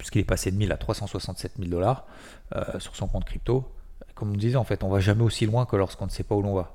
[0.00, 2.06] puisqu'il est passé de 1000 à 367 000 dollars
[2.56, 3.70] euh, sur son compte crypto.
[4.14, 6.34] Comme on disait, en fait, on va jamais aussi loin que lorsqu'on ne sait pas
[6.34, 6.74] où l'on va.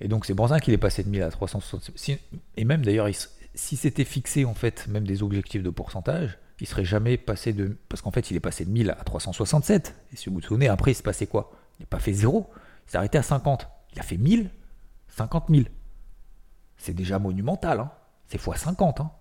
[0.00, 2.20] Et donc c'est pour ça qu'il est passé de 1000 à 367.
[2.56, 3.06] Et même d'ailleurs,
[3.54, 7.78] si c'était fixé en fait même des objectifs de pourcentage, il serait jamais passé de.
[7.88, 9.94] Parce qu'en fait, il est passé de 1000 à 367.
[10.12, 11.52] Et si vous vous souvenez, après, il se passait quoi?
[11.78, 12.50] Il n'est pas fait zéro.
[12.88, 13.68] Il s'est arrêté à 50.
[13.92, 14.50] Il a fait 1000,
[15.08, 15.62] 50 000.
[16.76, 17.92] C'est déjà monumental, hein.
[18.26, 19.00] c'est x 50.
[19.00, 19.12] Hein.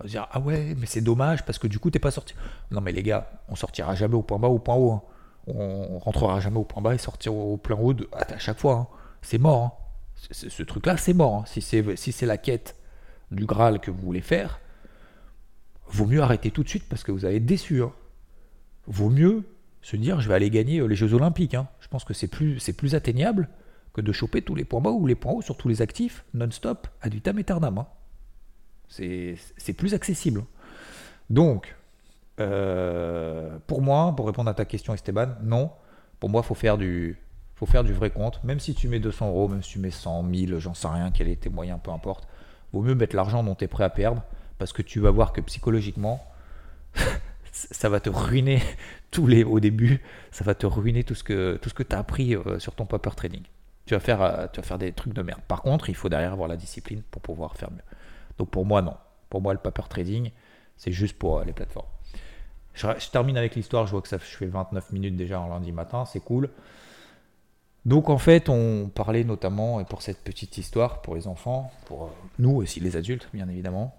[0.00, 2.34] On va dire, ah ouais, mais c'est dommage parce que du coup, t'es pas sorti.
[2.70, 4.92] Non, mais les gars, on sortira jamais au point bas ou au point haut.
[4.92, 5.02] Hein.
[5.46, 8.74] On rentrera jamais au point bas et sortir au plein haut à chaque fois.
[8.74, 8.86] Hein.
[9.22, 9.62] C'est mort.
[9.62, 10.28] Hein.
[10.32, 11.46] ce truc-là, c'est mort.
[11.46, 12.76] Si c'est si la quête
[13.30, 14.60] du Graal que vous voulez faire,
[15.88, 17.82] vaut mieux arrêter tout de suite parce que vous allez être déçu.
[18.86, 19.44] Vaut mieux
[19.82, 21.56] se dire je vais aller gagner euh, les Jeux Olympiques.
[21.80, 23.48] Je pense que c'est plus, c'est plus atteignable
[23.92, 26.24] que de choper tous les points bas ou les points hauts sur tous les actifs
[26.34, 27.84] non-stop à du tam aeternam.
[28.96, 30.44] C'est, plus accessible.
[31.30, 31.74] Donc,
[32.38, 35.70] euh, pour moi, pour répondre à ta question Esteban, non.
[36.20, 37.18] Pour moi, faut faire du,
[37.56, 38.42] faut faire du vrai compte.
[38.44, 41.10] Même si tu mets 200 euros, même si tu mets 100, 1000, j'en sais rien,
[41.10, 42.28] quel est tes moyens, peu importe.
[42.72, 44.22] Vaut mieux mettre l'argent dont tu es prêt à perdre
[44.58, 46.24] parce que tu vas voir que psychologiquement,
[47.52, 48.62] ça va te ruiner
[49.10, 51.94] tous les au début, ça va te ruiner tout ce que tout ce que tu
[51.96, 53.42] as appris euh, sur ton paper trading.
[53.86, 55.40] Tu vas faire euh, tu vas faire des trucs de merde.
[55.48, 57.82] Par contre, il faut derrière avoir la discipline pour pouvoir faire mieux.
[58.38, 58.96] Donc pour moi non.
[59.30, 60.30] Pour moi le paper trading,
[60.76, 61.88] c'est juste pour euh, les plateformes.
[62.74, 65.72] Je, termine avec l'histoire, je vois que ça je fais 29 minutes déjà en lundi
[65.72, 66.50] matin, c'est cool.
[67.84, 72.10] Donc en fait, on parlait notamment, et pour cette petite histoire, pour les enfants, pour
[72.38, 73.94] nous aussi les adultes, bien évidemment.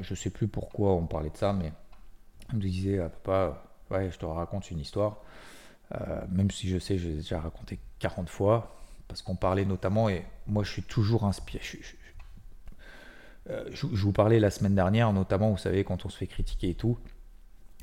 [0.00, 1.72] je sais plus pourquoi on parlait de ça, mais
[2.52, 5.18] on me disait, ah, papa, ouais, je te raconte une histoire,
[5.94, 8.76] euh, même si je sais, je l'ai déjà raconté 40 fois,
[9.08, 11.62] parce qu'on parlait notamment, et moi je suis toujours inspiré.
[11.64, 11.94] euh, je,
[13.82, 16.98] vous parlais la semaine dernière, notamment, vous savez, quand on se fait critiquer et tout,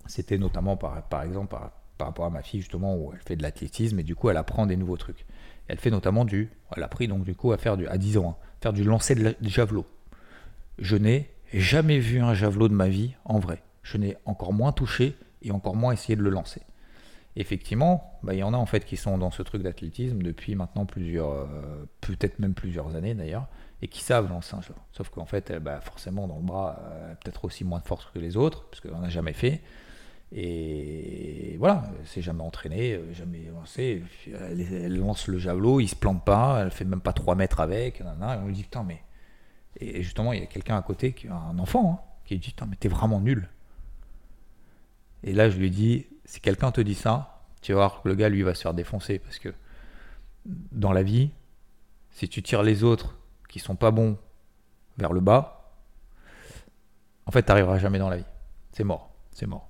[0.08, 3.44] c'était notamment par, exemple par, par, rapport à ma fille, justement, où elle fait de
[3.44, 5.26] l'athlétisme et du coup, elle apprend des nouveaux trucs.
[5.68, 6.50] Elle fait notamment du.
[6.76, 7.88] Elle a appris donc du coup à faire du.
[7.88, 9.86] à 10 ans, hein, faire du lancer de, javelot.
[10.80, 13.62] Je n'ai jamais vu un javelot de ma vie en vrai.
[13.84, 16.62] Je n'ai encore moins touché et encore moins essayé de le lancer.
[17.36, 20.56] Effectivement, bah, il y en a en fait qui sont dans ce truc d'athlétisme depuis
[20.56, 23.48] maintenant plusieurs, euh, peut-être même plusieurs années d'ailleurs,
[23.82, 24.62] et qui savent lancer un.
[24.92, 28.20] Sauf qu'en fait, bah, forcément, dans le bras, euh, peut-être aussi moins de force que
[28.20, 29.62] les autres, parce qu'on n'a jamais fait.
[30.32, 34.04] Et voilà, c'est jamais entraîné, euh, jamais lancé.
[34.28, 38.02] Elle, lance le javelot, il se plante pas, elle fait même pas 3 mètres avec.
[38.02, 39.02] et on lui dit putain, mais.
[39.80, 42.66] Et justement, il y a quelqu'un à côté, qui, un enfant, hein, qui dit putain,
[42.66, 43.48] mais t'es vraiment nul.
[45.24, 48.16] Et là, je lui dis si quelqu'un te dit ça, tu vas voir que le
[48.16, 49.20] gars, lui, va se faire défoncer.
[49.20, 49.54] Parce que
[50.46, 51.32] dans la vie,
[52.12, 54.18] si tu tires les autres qui sont pas bons
[54.98, 55.58] vers le bas,
[57.28, 58.26] en fait, tu n'arriveras jamais dans la vie.
[58.72, 59.12] C'est mort.
[59.32, 59.70] C'est mort.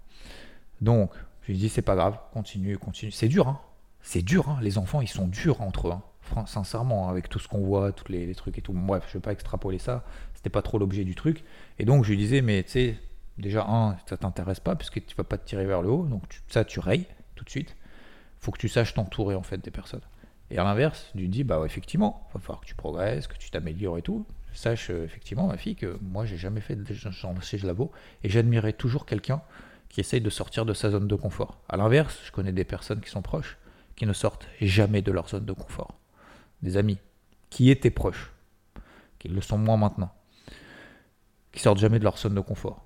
[0.80, 1.12] Donc,
[1.42, 3.12] je lui dis, c'est pas grave, continue, continue.
[3.12, 3.60] C'est dur, hein.
[4.02, 4.60] C'est dur, hein.
[4.62, 6.46] Les enfants, ils sont durs entre eux, hein.
[6.46, 8.74] sincèrement, avec tout ce qu'on voit, tous les, trucs et tout.
[8.74, 10.04] Bref, je vais pas extrapoler ça.
[10.36, 11.44] C'était pas trop l'objet du truc.
[11.80, 13.00] Et donc, je lui disais, mais tu sais,
[13.40, 16.06] déjà, un, ça t'intéresse pas, puisque tu vas pas te tirer vers le haut.
[16.06, 17.76] Donc, ça, tu rayes tout de suite.
[18.40, 20.02] faut que tu saches t'entourer, en fait, des personnes.
[20.50, 23.38] Et à l'inverse, tu lui dis, bah, effectivement, il va falloir que tu progresses, que
[23.38, 24.26] tu t'améliores et tout.
[24.54, 27.92] Sache, euh, effectivement, ma fille, que moi, j'ai jamais fait de de labo.
[28.24, 29.42] Et j'admirais toujours quelqu'un
[29.90, 31.60] qui essaye de sortir de sa zone de confort.
[31.70, 33.58] A l'inverse, je connais des personnes qui sont proches,
[33.96, 36.00] qui ne sortent jamais de leur zone de confort.
[36.62, 36.98] Des amis
[37.50, 38.34] qui étaient proches,
[39.20, 40.14] qui le sont moins maintenant,
[41.52, 42.84] qui sortent jamais de leur zone de confort,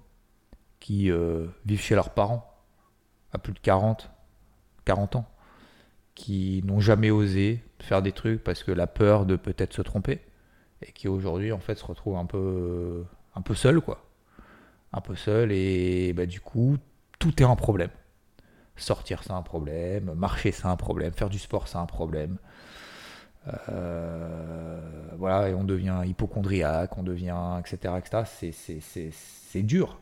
[0.80, 2.48] qui euh, vivent chez leurs parents
[3.34, 4.12] à plus de 40,
[4.86, 5.31] 40 ans,
[6.16, 10.22] qui n'ont jamais osé faire des trucs parce que la peur de peut-être se tromper,
[10.82, 13.04] et qui aujourd'hui en fait se retrouvent un peu,
[13.36, 14.06] un peu seuls quoi
[14.94, 16.78] un peu seul et bah, du coup
[17.20, 17.92] tout est un problème.
[18.76, 20.14] Sortir, c'est un problème.
[20.16, 21.14] Marcher, c'est un problème.
[21.14, 22.38] Faire du sport, c'est un problème.
[23.70, 24.80] Euh,
[25.18, 27.94] voilà, et on devient hypochondriaque, on devient, etc.
[27.98, 29.12] etc.
[29.52, 30.00] C'est dur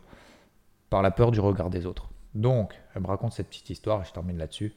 [0.89, 2.09] par la peur du regard des autres.
[2.35, 4.73] Donc, elle me raconte cette petite histoire, et je termine là-dessus.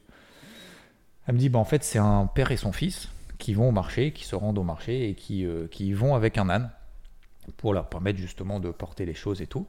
[1.27, 3.71] Elle me dit, bah, en fait, c'est un père et son fils qui vont au
[3.71, 6.71] marché, qui se rendent au marché et qui, euh, qui vont avec un âne
[7.57, 9.67] pour leur permettre justement de porter les choses et tout.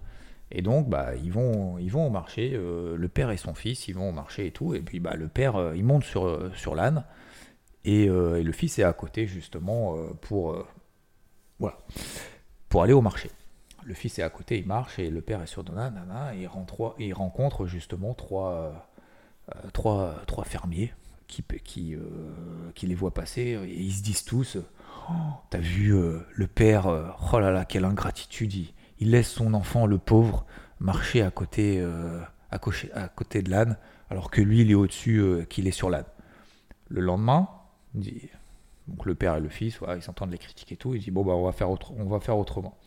[0.51, 3.89] Et donc, bah, ils, vont, ils vont au marché, euh, le père et son fils,
[3.89, 4.75] ils vont au marché et tout.
[4.75, 7.05] Et puis, bah, le père, euh, il monte sur, l'âne.
[7.85, 10.57] Et, le fils est à côté, justement, pour,
[11.59, 11.77] voilà,
[12.71, 13.31] pour aller au marché.
[13.85, 16.03] Le fils est à côté, il marche, et le père est sur l'âne,
[16.35, 16.49] et
[16.99, 18.87] il, rencontre justement trois
[20.45, 20.95] fermiers
[21.27, 21.45] qui,
[22.75, 23.59] qui, les voient passer.
[23.67, 24.59] Et ils se disent tous
[25.11, 25.13] oh,
[25.51, 26.87] T'as vu le père,
[27.33, 28.53] oh là là, quelle ingratitude
[28.99, 30.47] il laisse son enfant, le pauvre,
[30.81, 33.77] marcher à côté, euh, à, côté de l'âne,
[34.11, 36.07] alors que lui, il est au-dessus, euh, qu'il est sur l'âne.
[36.89, 37.49] Le lendemain,
[37.95, 41.25] donc le père et le fils, ils s'entendent les critiquer et tout, il dit, bon,
[41.25, 42.79] bah, on, va faire on va faire autrement.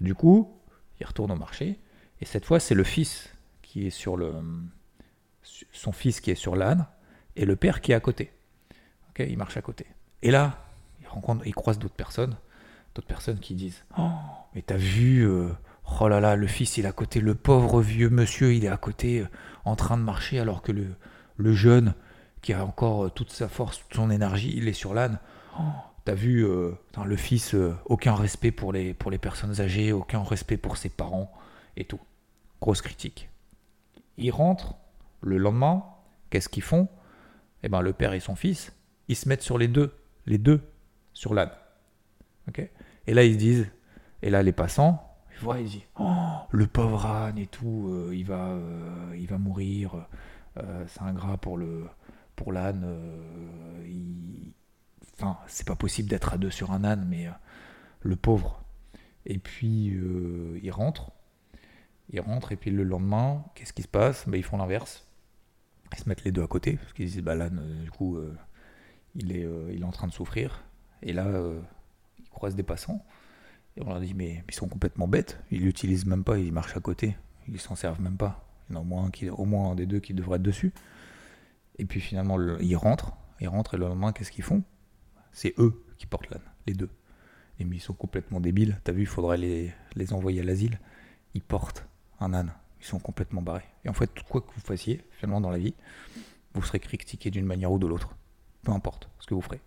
[0.00, 0.58] Du coup,
[1.00, 1.78] il retourne au marché,
[2.20, 3.28] et cette fois, c'est le fils
[3.62, 4.32] qui est sur le...
[5.72, 6.86] Son fils qui est sur l'âne,
[7.36, 8.32] et le père qui est à côté.
[9.18, 9.86] Il marche à côté.
[10.22, 10.58] Et là,
[11.00, 12.36] il, rencontre, croise d'autres personnes,
[12.94, 14.08] d'autres personnes qui disent Oh,
[14.54, 15.50] mais t'as vu, euh,
[16.00, 18.68] oh là là, le fils il est à côté, le pauvre vieux monsieur il est
[18.68, 19.28] à côté euh,
[19.64, 21.94] en train de marcher alors que le, jeune
[22.40, 25.18] qui a encore euh, toute sa force, toute son énergie, il est sur l'âne.
[25.58, 25.62] Oh,
[26.04, 30.76] t'as vu, le fils, aucun respect pour les, pour les personnes âgées, aucun respect pour
[30.76, 31.32] ses parents
[31.76, 32.00] et tout.
[32.60, 33.28] Grosse critique.
[34.16, 34.74] Ils rentrent
[35.20, 35.84] le lendemain,
[36.30, 36.88] qu'est-ce qu'ils font?
[37.62, 38.72] Eh ben le père et son fils,
[39.08, 39.94] ils se mettent sur les deux,
[40.26, 40.60] les deux
[41.12, 41.52] sur l'âne.
[42.48, 42.68] ok?
[43.06, 43.70] Et là, ils se disent,
[44.22, 48.14] et là, les passants, ils voient, ils disent, oh, le pauvre âne et tout, euh,
[48.14, 50.06] il, va, euh, il va mourir,
[50.58, 51.86] euh, c'est ingrat pour le
[52.36, 52.86] pour l'âne.
[55.14, 57.28] Enfin, c'est pas possible d'être à deux sur un âne, mais
[58.00, 58.64] le pauvre.
[59.26, 59.94] Et puis,
[60.62, 61.12] ils rentrent.
[62.10, 64.26] Ils rentrent, et puis le lendemain, qu'est-ce qui se passe?
[64.26, 65.06] Ben, Ils font l'inverse.
[65.92, 68.18] Ils se mettent les deux à côté, parce qu'ils disent, bah, l'âne, du coup,
[69.14, 70.64] il, est, il est en train de souffrir.
[71.02, 71.26] Et là,
[72.30, 73.04] croisent des passants.
[73.76, 76.76] Et on leur dit, mais ils sont complètement bêtes, ils l'utilisent même pas, ils marchent
[76.76, 77.16] à côté,
[77.48, 78.46] ils s'en servent même pas.
[78.68, 80.42] Il y en a au moins, qui, au moins un des deux qui devrait être
[80.42, 80.72] dessus.
[81.78, 84.62] Et puis finalement, ils rentrent, ils rentrent, et le lendemain, qu'est-ce qu'ils font?
[85.32, 86.90] C'est eux qui portent l'âne, les deux.
[87.58, 90.78] Et mais ils sont complètement débiles, t'as vu, il faudrait les envoyer à l'asile.
[91.34, 91.86] Ils portent
[92.20, 92.52] un âne,
[92.86, 93.64] sont complètement barrés.
[93.84, 95.74] Et en fait, quoi que vous fassiez, finalement, dans la vie,
[96.54, 98.14] vous serez critiqué d'une manière ou de l'autre.
[98.62, 99.60] Peu importe ce que vous ferez.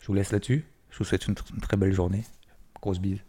[0.00, 0.64] Je vous laisse là-dessus.
[0.90, 2.24] Je vous souhaite une, très belle journée.
[2.80, 3.20] Grosse bise.